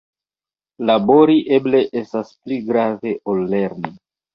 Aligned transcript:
Labori 0.91 1.37
eble 1.59 1.85
estas 2.03 2.35
pli 2.41 2.61
grave 2.73 3.17
ol 3.33 3.51
lerni. 3.57 3.99